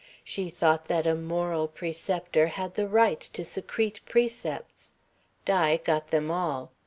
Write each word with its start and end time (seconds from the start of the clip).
She 0.23 0.49
thought 0.49 0.85
that 0.85 1.05
a 1.05 1.13
moral 1.13 1.67
preceptor 1.67 2.47
had 2.47 2.73
the 2.73 2.87
right 2.87 3.19
to 3.19 3.45
secrete 3.45 4.01
precepts. 4.07 4.95
Di 5.45 5.77
got 5.77 6.07
them 6.07 6.31
all. 6.31 6.71